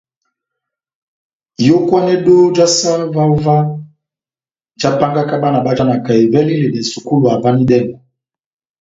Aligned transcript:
Iyókwanedo 1.63 2.35
já 2.55 2.67
saha 2.77 3.23
óvah 3.33 3.63
jahápángaka 4.79 5.35
bána 5.41 5.59
bájanaka 5.65 6.11
evɛlɛ 6.21 6.49
yá 6.49 6.53
iledɛ 6.57 6.81
sukulu 6.91 7.25
havanidɛngo. 7.31 7.95